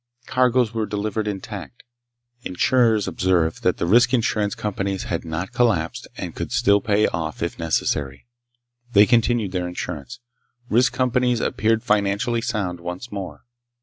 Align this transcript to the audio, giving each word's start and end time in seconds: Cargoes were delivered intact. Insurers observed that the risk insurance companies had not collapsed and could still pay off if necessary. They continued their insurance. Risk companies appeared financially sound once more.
Cargoes 0.25 0.73
were 0.73 0.87
delivered 0.87 1.27
intact. 1.27 1.83
Insurers 2.41 3.07
observed 3.07 3.61
that 3.61 3.77
the 3.77 3.85
risk 3.85 4.15
insurance 4.15 4.55
companies 4.55 5.03
had 5.03 5.23
not 5.23 5.51
collapsed 5.51 6.07
and 6.17 6.33
could 6.33 6.51
still 6.51 6.81
pay 6.81 7.05
off 7.05 7.43
if 7.43 7.59
necessary. 7.59 8.25
They 8.93 9.05
continued 9.05 9.51
their 9.51 9.67
insurance. 9.67 10.19
Risk 10.69 10.91
companies 10.91 11.39
appeared 11.39 11.83
financially 11.83 12.41
sound 12.41 12.79
once 12.79 13.11
more. 13.11 13.43